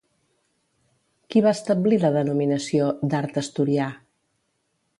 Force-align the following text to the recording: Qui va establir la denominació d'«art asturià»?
Qui 1.33 1.43
va 1.47 1.51
establir 1.57 1.99
la 2.05 2.11
denominació 2.15 2.87
d'«art 3.13 3.39
asturià»? 3.43 3.91